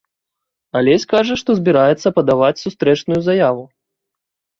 [0.79, 3.63] Алесь кажа, што збіраецца падаваць сустрэчную заяву.